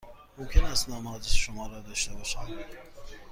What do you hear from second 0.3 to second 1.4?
ممکن است نام و آدرس